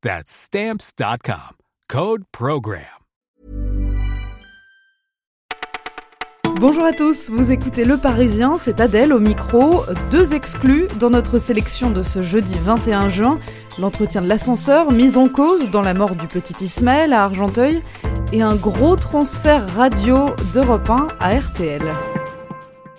[0.00, 1.56] That's stamps.com.
[1.88, 2.84] Code Program.
[6.60, 9.84] Bonjour à tous, vous écoutez Le Parisien, c'est Adèle au micro.
[10.12, 13.38] Deux exclus dans notre sélection de ce jeudi 21 juin.
[13.78, 17.82] L'entretien de l'ascenseur, mise en cause dans la mort du petit Ismaël à Argenteuil,
[18.32, 21.82] et un gros transfert radio d'Europe 1 à RTL.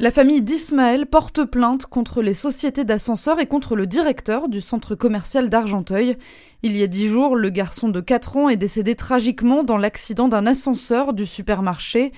[0.00, 4.96] La famille d'Ismaël porte plainte contre les sociétés d'ascenseurs et contre le directeur du centre
[4.96, 6.16] commercial d'Argenteuil.
[6.64, 10.26] Il y a dix jours, le garçon de 4 ans est décédé tragiquement dans l'accident
[10.26, 12.10] d'un ascenseur du supermarché.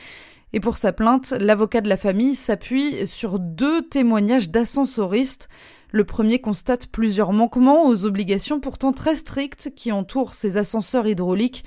[0.55, 5.51] Et pour sa plainte, l'avocat de la famille s'appuie sur deux témoignages d'ascensoristes.
[5.93, 11.63] Le premier constate plusieurs manquements aux obligations pourtant très strictes qui entourent ces ascenseurs hydrauliques.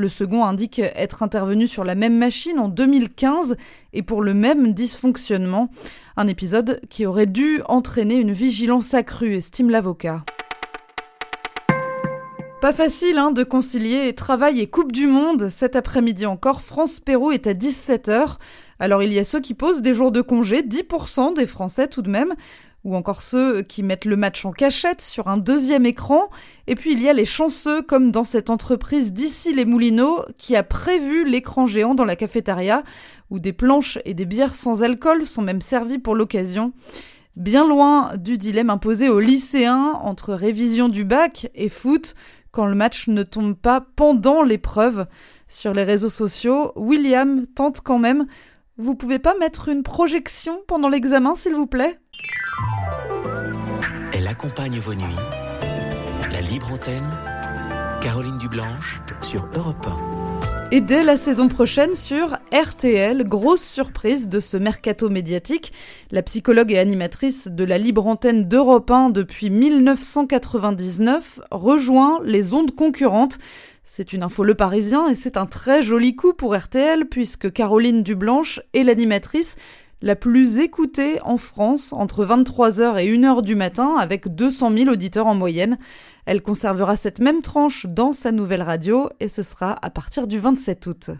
[0.00, 3.58] Le second indique être intervenu sur la même machine en 2015
[3.92, 5.68] et pour le même dysfonctionnement.
[6.16, 10.24] Un épisode qui aurait dû entraîner une vigilance accrue, estime l'avocat.
[12.62, 15.50] Pas facile hein, de concilier travail et Coupe du Monde.
[15.50, 18.36] Cet après-midi encore, France-Pérou est à 17h.
[18.78, 22.00] Alors il y a ceux qui posent des jours de congé, 10% des Français tout
[22.00, 22.34] de même
[22.84, 26.30] ou encore ceux qui mettent le match en cachette sur un deuxième écran,
[26.66, 30.56] et puis il y a les chanceux comme dans cette entreprise d'ici les Moulineaux qui
[30.56, 32.80] a prévu l'écran géant dans la cafétéria,
[33.28, 36.72] où des planches et des bières sans alcool sont même servies pour l'occasion.
[37.36, 42.14] Bien loin du dilemme imposé aux lycéens entre révision du bac et foot,
[42.50, 45.06] quand le match ne tombe pas pendant l'épreuve.
[45.46, 48.26] Sur les réseaux sociaux, William tente quand même
[48.80, 51.98] vous pouvez pas mettre une projection pendant l'examen, s'il vous plaît?
[54.12, 55.04] Elle accompagne vos nuits.
[56.32, 57.08] La libre antenne,
[58.00, 60.70] Caroline Dublanche sur Europe 1.
[60.72, 65.72] Et dès la saison prochaine sur RTL, grosse surprise de ce mercato médiatique,
[66.10, 72.74] la psychologue et animatrice de la libre antenne d'Europe 1 depuis 1999 rejoint les ondes
[72.74, 73.38] concurrentes.
[73.84, 78.02] C'est une info Le Parisien et c'est un très joli coup pour RTL puisque Caroline
[78.02, 79.54] Dublanche est l'animatrice
[80.02, 85.28] la plus écoutée en France entre 23h et 1h du matin avec 200 000 auditeurs
[85.28, 85.78] en moyenne.
[86.26, 90.40] Elle conservera cette même tranche dans sa nouvelle radio et ce sera à partir du
[90.40, 91.10] 27 août.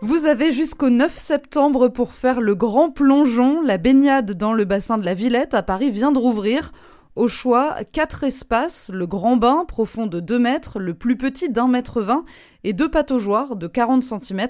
[0.00, 3.60] Vous avez jusqu'au 9 septembre pour faire le grand plongeon.
[3.62, 6.70] La baignade dans le bassin de la Villette à Paris vient de rouvrir.
[7.16, 11.66] Au choix, quatre espaces, le grand bain profond de 2 mètres, le plus petit d'un
[11.66, 12.24] mètre 20
[12.62, 14.46] et deux pataugeoires de 40 cm.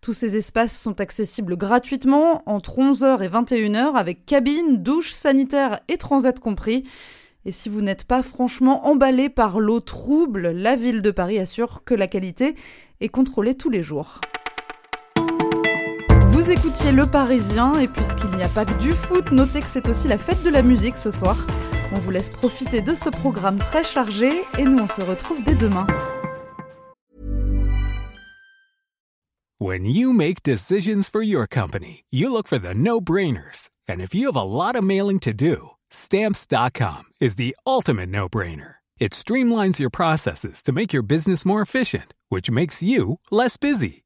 [0.00, 5.98] Tous ces espaces sont accessibles gratuitement entre 11h et 21h avec cabine, douche, sanitaire et
[5.98, 6.84] transat compris.
[7.44, 11.84] Et si vous n'êtes pas franchement emballé par l'eau trouble, la ville de Paris assure
[11.84, 12.54] que la qualité
[13.02, 14.20] est contrôlée tous les jours.
[16.46, 19.88] Vous écoutiez Le Parisien et puisqu'il n'y a pas que du foot, notez que c'est
[19.88, 21.36] aussi la fête de la musique ce soir.
[21.92, 25.56] On vous laisse profiter de ce programme très chargé et nous on se retrouve dès
[25.56, 25.88] demain.
[29.58, 33.68] When you make decisions for your company, you look for the no-brainers.
[33.88, 38.76] And if you have a lot of mailing to do, stamps.com is the ultimate no-brainer.
[39.00, 44.05] It streamlines your processes to make your business more efficient, which makes you less busy.